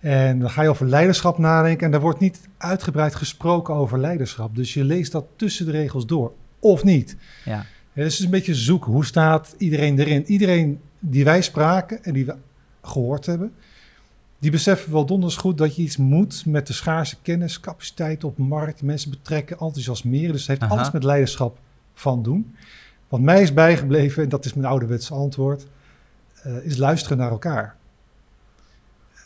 [0.00, 1.86] En dan ga je over leiderschap nadenken.
[1.86, 4.56] En daar wordt niet uitgebreid gesproken over leiderschap.
[4.56, 6.32] Dus je leest dat tussen de regels door.
[6.58, 7.16] Of niet.
[7.44, 7.66] Ja.
[7.92, 8.92] Ja, dus het is een beetje zoeken.
[8.92, 10.24] Hoe staat iedereen erin?
[10.26, 12.34] Iedereen die wij spraken en die we
[12.82, 13.52] gehoord hebben.
[14.38, 18.38] Die beseffen wel donders goed dat je iets moet met de schaarse kennis, capaciteit op
[18.38, 20.32] markt, mensen betrekken, enthousiasmeren.
[20.32, 20.74] Dus het heeft Aha.
[20.74, 21.58] alles met leiderschap
[21.94, 22.54] van doen.
[23.08, 25.66] Wat mij is bijgebleven, en dat is mijn ouderwetse antwoord,
[26.42, 27.76] eh, is luisteren naar elkaar.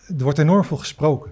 [0.07, 1.31] Er wordt enorm veel gesproken.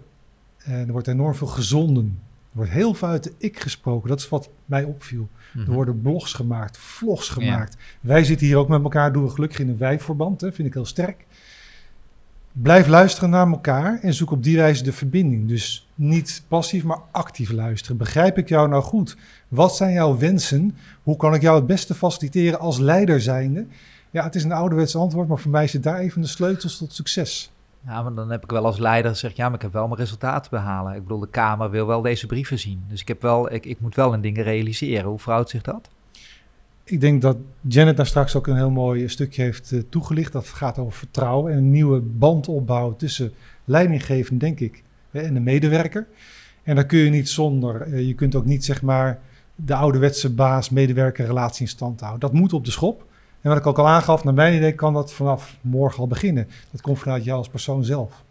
[0.58, 2.18] En er wordt enorm veel gezonden.
[2.50, 4.08] Er wordt heel veel uit de ik gesproken.
[4.08, 5.28] Dat is wat mij opviel.
[5.52, 5.66] Mhm.
[5.66, 7.76] Er worden blogs gemaakt, vlogs gemaakt.
[8.00, 10.40] Wij zitten hier ook met elkaar, doen we gelukkig in een wijverband.
[10.40, 11.26] Hè, vind ik heel sterk.
[12.52, 15.48] Blijf luisteren naar elkaar en zoek op die wijze de verbinding.
[15.48, 17.96] Dus niet passief, maar actief luisteren.
[17.96, 19.16] Begrijp ik jou nou goed?
[19.48, 20.76] Wat zijn jouw wensen?
[21.02, 23.66] Hoe kan ik jou het beste faciliteren als leider zijnde?
[24.10, 26.94] Ja, het is een ouderwets antwoord, maar voor mij zit daar even de sleutels tot
[26.94, 27.50] succes.
[27.86, 30.00] Ja, maar dan heb ik wel als leider gezegd, ja, maar ik heb wel mijn
[30.00, 30.94] resultaten behalen.
[30.94, 32.84] Ik bedoel, de Kamer wil wel deze brieven zien.
[32.88, 35.08] Dus ik, heb wel, ik, ik moet wel een dingen realiseren.
[35.08, 35.88] Hoe verhoudt zich dat?
[36.90, 40.32] Ik denk dat Janet daar straks ook een heel mooi stukje heeft eh, toegelicht.
[40.32, 43.32] Dat gaat over vertrouwen en een nieuwe band opbouwen tussen
[43.64, 46.06] leidinggevend, denk ik, hè, en de medewerker.
[46.62, 47.82] En dat kun je niet zonder.
[47.82, 49.18] eh, je kunt ook niet, zeg maar,
[49.54, 52.20] de ouderwetse baas-medewerker relatie in stand houden.
[52.20, 53.06] Dat moet op de schop.
[53.40, 56.48] En wat ik ook al aangaf, naar mijn idee kan dat vanaf morgen al beginnen.
[56.70, 58.24] Dat komt vanuit jou als persoon zelf.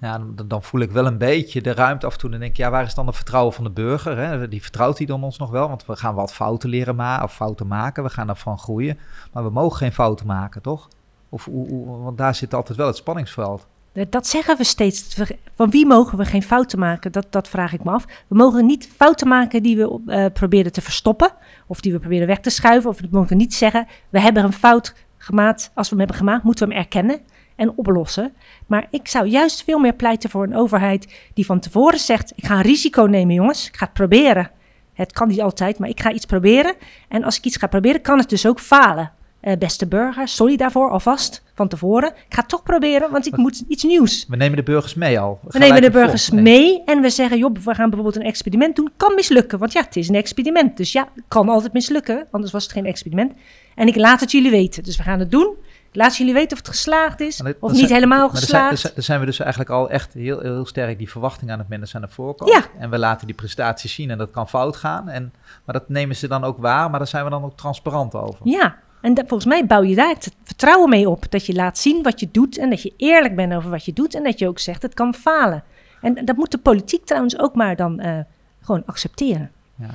[0.00, 2.30] Ja, dan, dan voel ik wel een beetje de ruimte af en toe.
[2.30, 4.18] Dan denk ik, ja, waar is dan het vertrouwen van de burger?
[4.18, 4.48] Hè?
[4.48, 5.68] Die vertrouwt hij dan ons nog wel?
[5.68, 8.02] Want we gaan wat fouten leren maken of fouten maken.
[8.02, 8.98] We gaan ervan groeien.
[9.32, 10.88] Maar we mogen geen fouten maken, toch?
[11.28, 11.48] Of,
[11.84, 13.66] want daar zit altijd wel het spanningsveld.
[14.08, 15.20] Dat- zeggen we steeds.
[15.54, 17.12] Van wie mogen we geen fouten maken?
[17.12, 18.04] Dat, dat vraag ik me af.
[18.26, 21.30] We mogen niet fouten maken die we eh, proberen te verstoppen.
[21.66, 22.90] Of die we proberen weg te schuiven.
[22.90, 25.70] Of we mogen niet zeggen, we hebben een fout gemaakt.
[25.74, 27.20] Als we hem hebben gemaakt, moeten we hem erkennen
[27.56, 28.32] en oplossen.
[28.66, 32.32] Maar ik zou juist veel meer pleiten voor een overheid die van tevoren zegt...
[32.36, 33.68] ik ga een risico nemen, jongens.
[33.68, 34.50] Ik ga het proberen.
[34.94, 36.74] Het kan niet altijd, maar ik ga iets proberen.
[37.08, 39.12] En als ik iets ga proberen, kan het dus ook falen.
[39.40, 42.08] Eh, beste burger, sorry daarvoor alvast van tevoren.
[42.08, 44.26] Ik ga het toch proberen, want ik moet iets nieuws.
[44.28, 45.40] We nemen de burgers mee al.
[45.48, 46.30] We nemen de burgers.
[46.30, 46.42] Nee.
[46.42, 48.90] mee en we zeggen, joh, we gaan bijvoorbeeld een experiment doen.
[48.96, 50.76] Kan mislukken, want ja, het is een experiment.
[50.76, 53.32] Dus ja, het kan altijd mislukken, anders was het geen experiment.
[53.74, 54.82] En ik laat het jullie weten.
[54.82, 55.54] Dus we gaan het doen.
[55.96, 58.94] Laat jullie weten of het geslaagd is, dat- of dat niet zijn- helemaal geslaagd.
[58.94, 62.00] dan zijn we dus eigenlijk al echt heel, heel sterk die verwachting aan het mensen
[62.02, 62.50] aan de voorkant.
[62.50, 62.62] Ja.
[62.78, 65.08] En we laten die prestaties zien en dat kan fout gaan.
[65.08, 65.32] En,
[65.64, 68.40] maar dat nemen ze dan ook waar, maar daar zijn we dan ook transparant over.
[68.48, 71.30] Ja, en dat- volgens mij bouw je daar het vertrouwen mee op.
[71.30, 73.92] Dat je laat zien wat je doet en dat je eerlijk bent over wat je
[73.92, 74.14] doet.
[74.14, 75.64] En dat je ook zegt, het kan falen.
[76.00, 78.18] En dat moet de politiek trouwens ook maar dan eh,
[78.62, 79.50] gewoon accepteren.
[79.74, 79.86] Ja.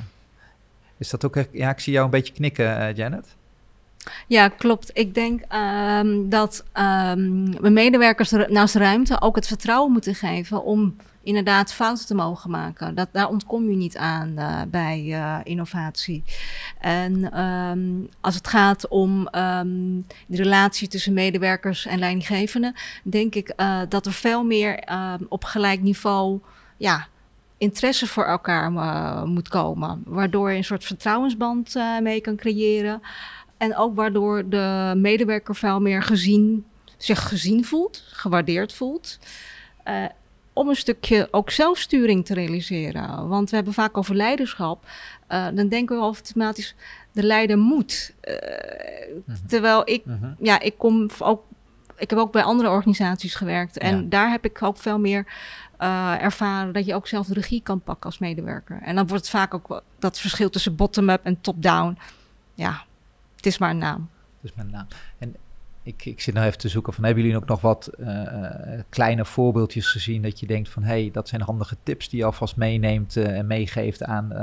[0.97, 3.35] Is dat ook ja, ik zie jou een beetje knikken, eh, Janet.
[4.27, 4.89] Ja, klopt.
[4.93, 10.63] Ik denk ehm, dat ehm, we medewerkers er- naast ruimte ook het vertrouwen moeten geven
[10.63, 12.95] om inderdaad fouten te mogen maken.
[12.95, 16.23] Dat, daar ontkom je niet aan eh, bij eh, innovatie.
[16.79, 17.79] En ehm,
[18.21, 24.05] als het gaat om ehm, de relatie tussen medewerkers en leidinggevenden, denk ik eh, dat
[24.05, 26.39] er veel meer ehm, op gelijk niveau
[26.77, 27.07] ja,
[27.57, 28.71] interesse voor elkaar
[29.27, 30.03] moet komen.
[30.05, 33.01] Waardoor je een soort vertrouwensband mee kan creëren.
[33.62, 36.65] En ook waardoor de medewerker veel meer gezien,
[36.97, 39.19] zich gezien voelt, gewaardeerd voelt.
[39.88, 40.06] Uh,
[40.54, 43.28] om een stukje ook zelfsturing te realiseren.
[43.28, 44.86] Want we hebben vaak over leiderschap.
[45.28, 46.76] dan denken we automatisch,
[47.12, 48.13] de leider moet.
[49.26, 50.36] Mm Terwijl ik, -hmm.
[50.39, 51.43] ja, ik kom ook
[51.97, 53.78] ik heb ook bij andere organisaties gewerkt.
[53.78, 54.06] En ja.
[54.10, 55.26] daar heb ik ook veel meer
[55.80, 58.82] uh, ervaren dat je ook zelf de regie kan pakken als medewerker.
[58.82, 61.97] En dan wordt het vaak ook dat verschil tussen bottom-up en top-down.
[62.54, 62.84] Ja,
[63.41, 64.10] het is maar een naam.
[64.41, 64.88] Het is maar een naam.
[65.17, 65.36] En
[65.84, 68.21] ik, ik zit nou even te zoeken van, hebben jullie ook nog wat uh,
[68.89, 72.25] kleine voorbeeldjes gezien dat je denkt van, hé, hey, dat zijn handige tips die je
[72.25, 74.34] alvast meeneemt uh, en meegeeft aan,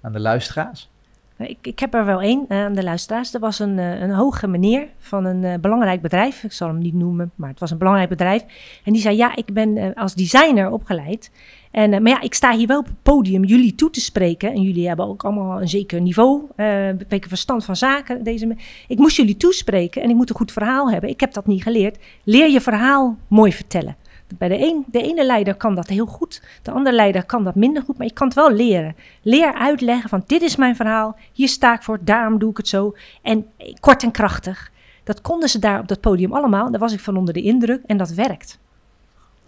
[0.00, 0.88] aan de luisteraars?
[1.36, 3.34] Ik, ik heb er wel één aan de luisteraars.
[3.34, 6.44] Er was een, een hoge meneer van een belangrijk bedrijf.
[6.44, 8.42] Ik zal hem niet noemen, maar het was een belangrijk bedrijf.
[8.84, 11.30] En die zei: Ja, ik ben als designer opgeleid.
[11.70, 14.52] En, maar ja, ik sta hier wel op het podium jullie toe te spreken.
[14.52, 16.42] En jullie hebben ook allemaal een zeker niveau.
[16.56, 18.24] Een beetje verstand van zaken.
[18.24, 18.56] Deze
[18.88, 21.10] ik moest jullie toespreken en ik moet een goed verhaal hebben.
[21.10, 21.98] Ik heb dat niet geleerd.
[22.24, 23.96] Leer je verhaal mooi vertellen.
[24.38, 27.82] Bij de, de ene leider kan dat heel goed, de andere leider kan dat minder
[27.82, 28.96] goed, maar je kan het wel leren.
[29.22, 32.68] Leer uitleggen van dit is mijn verhaal, hier sta ik voor, daarom doe ik het
[32.68, 32.96] zo.
[33.22, 33.46] En
[33.80, 34.70] kort en krachtig.
[35.04, 37.82] Dat konden ze daar op dat podium allemaal, daar was ik van onder de indruk
[37.86, 38.58] en dat werkt.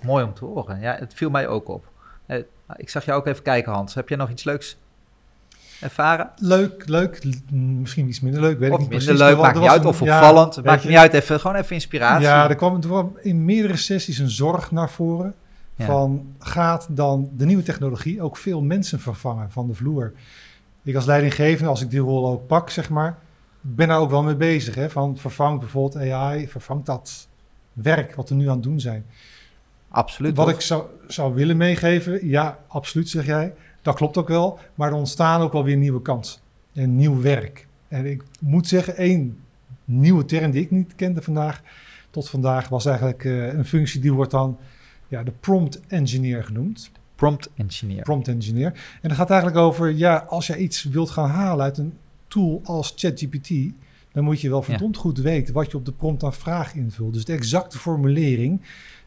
[0.04, 0.80] Mooi om te horen.
[0.80, 1.91] Ja, het viel mij ook op.
[2.76, 3.94] Ik zag jou ook even kijken, Hans.
[3.94, 4.76] Heb jij nog iets leuks
[5.80, 6.30] ervaren?
[6.37, 7.24] Leuk, leuk.
[7.50, 9.85] Misschien iets minder leuk, weet of ik niet minder leuk, maakt niet uit.
[9.85, 11.12] Of opvallend, ja, maakt niet uit.
[11.12, 12.26] Even, gewoon even inspiratie.
[12.26, 15.35] Ja, er kwam, er kwam in meerdere sessies een zorg naar voren.
[15.74, 15.87] Ja.
[15.87, 20.12] Van, gaat dan de nieuwe technologie ook veel mensen vervangen van de vloer?
[20.82, 23.18] Ik als leidinggevende, als ik die rol ook pak, zeg maar,
[23.61, 24.74] ben daar ook wel mee bezig.
[24.74, 27.28] Hè, van vervangt bijvoorbeeld AI, vervangt dat
[27.72, 29.06] werk wat we nu aan het doen zijn.
[29.92, 30.37] Absoluut.
[30.37, 33.55] Wat ik zou, zou willen meegeven, ja, absoluut zeg jij.
[33.83, 34.59] Dat klopt ook wel.
[34.74, 36.40] Maar er ontstaan ook wel weer nieuwe kansen.
[36.72, 37.66] En nieuw werk.
[37.88, 39.38] En ik moet zeggen, één
[39.85, 41.62] nieuwe term die ik niet kende vandaag,
[42.11, 44.59] tot vandaag, was eigenlijk uh, een functie die wordt dan
[45.09, 46.90] ja, de prompt engineer genoemd.
[47.14, 48.02] Prompt engineer.
[48.02, 48.72] Prompt engineer.
[49.02, 52.61] En dat gaat eigenlijk over, ja, als je iets wilt gaan halen uit een tool
[52.64, 53.50] als ChatGPT,
[54.12, 55.00] dan moet je wel verdomd ja.
[55.00, 57.14] goed weten wat je op de prompt aan vraag invult.
[57.14, 58.61] Dus de exacte formulering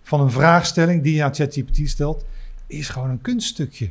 [0.06, 2.26] van een vraagstelling die je aan ChatGPT stelt,
[2.68, 3.90] is gewoon een kunststukje.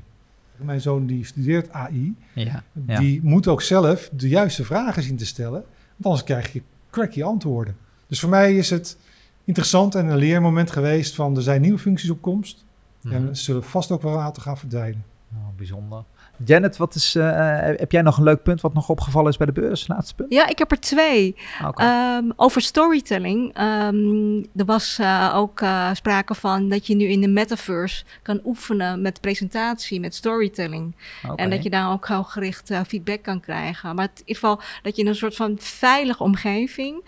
[0.56, 5.26] Mijn zoon die studeert AI, ja, die moet ook zelf de juiste vragen zien te
[5.26, 7.76] stellen, want anders krijg je cracky antwoorden.
[8.06, 8.96] Dus voor mij is het
[9.44, 12.64] interessant en een leermoment geweest van er zijn nieuwe functies op komst
[13.00, 13.28] mm -hmm.
[13.28, 15.04] en ze zullen vast ook wel aantal gaan verdwijnen.
[15.32, 16.04] Oh, bijzonder.
[16.44, 19.46] Janet, wat is, uh, heb jij nog een leuk punt wat nog opgevallen is bij
[19.46, 19.88] de beurs?
[19.88, 20.32] Laatste punt?
[20.32, 21.36] Ja, ik heb er twee.
[21.66, 22.16] Okay.
[22.16, 23.58] Um, over storytelling.
[23.60, 28.40] Um, er was uh, ook uh, sprake van dat je nu in de metaverse kan
[28.44, 30.94] oefenen met presentatie, met storytelling.
[31.22, 31.36] Okay.
[31.36, 33.94] En dat je daar ook heel gericht feedback kan krijgen.
[33.94, 37.02] Maar in ieder geval dat je in een soort van veilige omgeving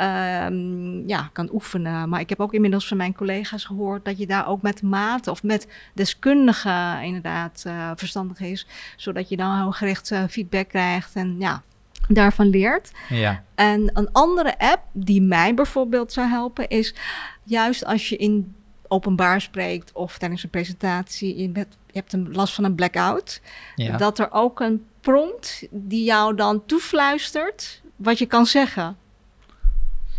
[0.00, 2.08] um, ja, kan oefenen.
[2.08, 5.32] Maar ik heb ook inmiddels van mijn collega's gehoord dat je daar ook met maten
[5.32, 8.66] of met deskundigen inderdaad uh, verstandig is.
[8.96, 11.62] Zodat je dan gericht uh, feedback krijgt en ja,
[12.08, 12.92] daarvan leert.
[13.08, 13.44] Ja.
[13.54, 16.94] En een andere app die mij bijvoorbeeld zou helpen is
[17.42, 18.54] juist als je in
[18.88, 23.40] openbaar spreekt of tijdens een presentatie, je, bent, je hebt een last van een blackout,
[23.74, 23.96] ja.
[23.96, 28.96] dat er ook een prompt die jou dan toefluistert wat je kan zeggen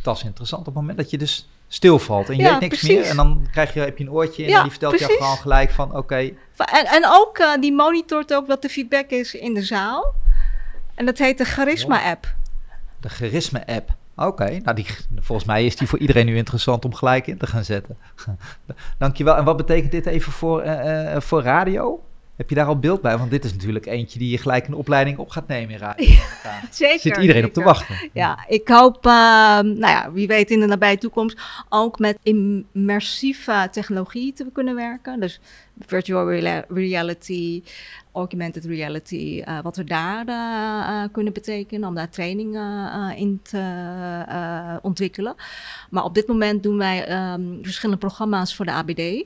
[0.02, 0.62] dat is interessant.
[0.62, 2.98] Op het moment dat je dus stilvalt en je ja, weet niks precies.
[2.98, 3.10] meer.
[3.10, 5.72] En dan krijg je, heb je een oortje en ja, die vertelt je gewoon gelijk
[5.72, 5.98] van oké.
[5.98, 6.38] Okay.
[6.58, 10.14] En, en ook, uh, die monitort ook wat de feedback is in de zaal.
[10.96, 12.36] En dat heet de Charisma-app.
[13.00, 13.96] De Charisma-app.
[14.16, 14.58] Oké, okay.
[14.64, 14.86] nou die,
[15.16, 17.98] volgens mij is die voor iedereen nu interessant om gelijk in te gaan zetten.
[18.98, 19.36] Dankjewel.
[19.36, 22.04] En wat betekent dit even voor, uh, uh, voor radio?
[22.42, 23.18] Heb je daar al beeld bij?
[23.18, 26.06] Want dit is natuurlijk eentje die je gelijk een opleiding op gaat nemen in radio.
[26.44, 27.00] Ja, zeker.
[27.00, 27.48] Zit iedereen zeker.
[27.48, 28.10] op te wachten.
[28.14, 29.12] Ja, ik hoop, uh,
[29.60, 31.38] nou ja, wie weet in de nabije toekomst
[31.70, 35.20] ook met immersieve technologie te kunnen werken.
[35.20, 35.40] Dus
[35.80, 36.32] virtual
[36.68, 37.64] reality,
[38.12, 45.36] augmented reality, uh, wat we daar uh, kunnen betekenen om daar trainingen in te ontwikkelen.
[45.90, 49.26] Maar op dit moment doen wij um, verschillende programma's voor de ABD.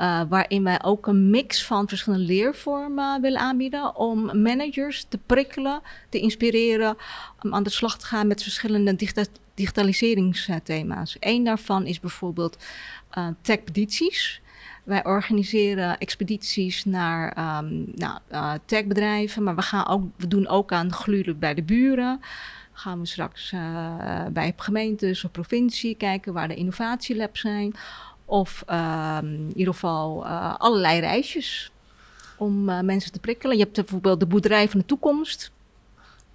[0.00, 3.96] Uh, waarin wij ook een mix van verschillende leervormen willen aanbieden.
[3.96, 6.96] Om managers te prikkelen, te inspireren.
[7.42, 11.16] Om aan de slag te gaan met verschillende digita digitaliseringsthema's.
[11.20, 12.58] Eén daarvan is bijvoorbeeld
[13.18, 14.40] uh, techpedities.
[14.84, 19.42] Wij organiseren expedities naar um, nou, uh, techbedrijven.
[19.42, 22.20] Maar we, gaan ook, we doen ook aan gluren bij de buren
[22.78, 27.74] gaan we straks uh, bij gemeentes of provincie kijken waar de innovatielabs zijn.
[28.30, 31.72] Of uh, in ieder geval uh, allerlei reisjes.
[32.38, 33.56] om eh, mensen te prikkelen.
[33.56, 35.52] Je hebt bijvoorbeeld de boerderij van de toekomst.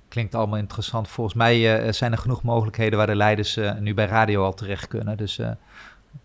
[0.08, 1.08] Klinkt allemaal interessant.
[1.08, 4.54] Volgens mij eh, zijn er genoeg mogelijkheden waar de leiders eh, nu bij radio al
[4.54, 5.18] terecht kunnen.
[5.18, 5.52] Dus eh,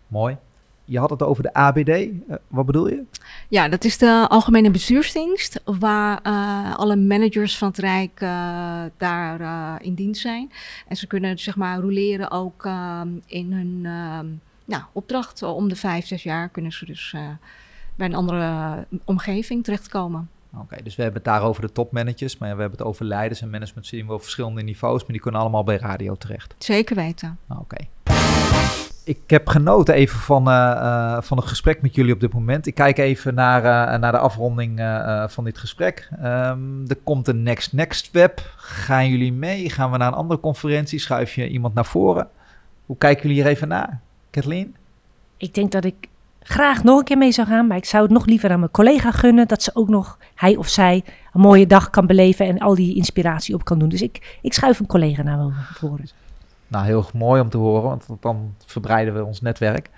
[0.07, 0.37] mooi.
[0.85, 1.89] Je had het over de ABD.
[1.89, 2.09] Eh,
[2.47, 3.03] wat bedoel je?
[3.49, 8.29] Ja, dat is de Algemene Bestuursdienst, waar eh, alle managers van het Rijk eh,
[8.97, 10.51] daar eh, in dienst zijn.
[10.87, 14.19] En ze kunnen zeg maar roleren ook eh, in hun eh,
[14.69, 15.43] nou, opdracht.
[15.43, 17.21] Om de vijf, zes jaar kunnen ze dus eh,
[17.95, 20.29] bij een andere eh, omgeving terechtkomen.
[20.57, 23.41] Oké, dus we hebben het daar over de topmanagers, maar we hebben het over leiders
[23.41, 26.55] en management zien we op verschillende niveaus, maar die kunnen allemaal bij radio terecht.
[26.57, 27.39] Zeker weten.
[27.47, 27.77] Oké.
[29.03, 32.67] Ik heb genoten even van, eh, eh, van het gesprek met jullie op dit moment.
[32.67, 36.09] Ik kijk even naar, eh, naar de afronding eh, eh, van dit gesprek.
[36.21, 38.53] Ehm, er komt een Next Next Web.
[38.55, 39.69] Gaan jullie mee?
[39.69, 40.99] Gaan we naar een andere conferentie?
[40.99, 42.27] Schuif je iemand naar voren?
[42.85, 44.01] Hoe kijken jullie hier even naar?
[44.29, 44.75] Kathleen?
[45.37, 46.07] Ik denk dat ik
[46.39, 48.71] graag nog een keer mee zou gaan, maar ik zou het nog liever aan mijn
[48.71, 52.57] collega gunnen dat ze ook nog, hij of zij, een mooie dag kan beleven en
[52.57, 53.89] al die inspiratie op kan doen.
[53.89, 56.09] Dus ik, ik schuif een collega naar voren.
[56.67, 59.89] Nou, heel mooi om te horen, want dan verbreiden we ons netwerk.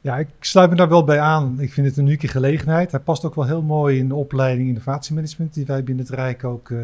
[0.00, 1.60] Ja, ik sluit me daar wel bij aan.
[1.60, 2.90] Ik vind het een unieke gelegenheid.
[2.90, 6.44] Hij past ook wel heel mooi in de opleiding innovatiemanagement die wij binnen het Rijk
[6.44, 6.78] ook eh,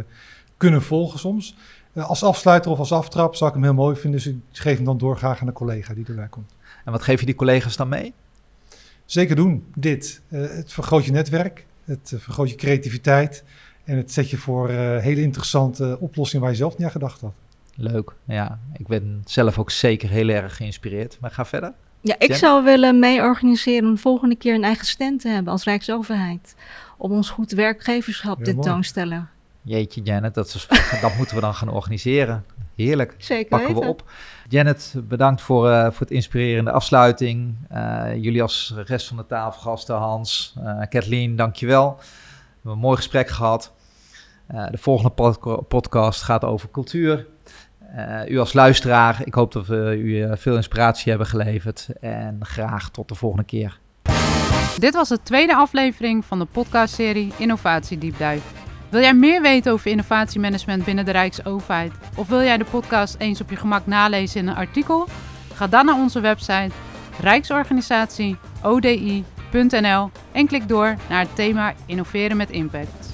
[0.57, 1.57] kunnen volgen soms.
[1.93, 4.77] Eh, als afsluiter of als aftrap zou ik hem heel mooi vinden, dus ik geef
[4.77, 6.55] hem dan door graag aan een collega die erbij komt.
[6.85, 8.13] En wat geef je die collega's dan mee?
[9.05, 10.21] Zeker doen, dit.
[10.29, 13.45] Eh, het vergroot je netwerk, het eh, vergroot je creativiteit
[13.85, 17.21] en het zet je voor eh, hele interessante oplossingen waar je zelf niet aan gedacht
[17.21, 17.33] had.
[17.75, 18.13] Leuk.
[18.25, 21.19] Ja, ik ben zelf ook zeker heel erg geïnspireerd.
[21.21, 21.73] Maar ga verder.
[22.01, 22.37] Ja, ik Jen?
[22.37, 26.55] zou willen mee organiseren om de volgende keer een eigen stand te hebben als Rijksoverheid.
[26.97, 29.29] Om ons goed werkgeverschap tentoonstellen.
[29.63, 30.69] Jeetje, Janet, dat, is,
[31.03, 32.45] dat moeten we dan gaan organiseren.
[32.77, 33.15] Heerlijk.
[33.19, 34.11] Zeker Pakken we op.
[34.49, 37.55] Janet, bedankt voor, eh, voor het inspirerende afsluiting.
[37.69, 41.97] Eh, jullie als rest van de tafelgasten, Hans, eh Kathleen, dankjewel.
[41.99, 42.05] We
[42.55, 43.73] hebben een mooi gesprek gehad.
[44.47, 47.27] Eh, de volgende podca- podcast gaat over cultuur.
[47.97, 51.89] Eh, u als luisteraar, ik hoop dat we u veel inspiratie hebben geleverd.
[52.01, 53.79] En graag tot de volgende keer.
[54.79, 58.60] Dit was de tweede aflevering van de podcastserie Innovatie Deep Dive.
[58.91, 61.93] Wil jij meer weten over innovatiemanagement binnen de Rijksoverheid?
[62.17, 65.09] Of wil jij de podcast eens op je gemak nalezen in een artikel?
[65.55, 66.71] Ga dan naar onze website
[67.21, 73.10] rijksorganisatie.odi.nl en klik door naar het thema Innoveren met Impact.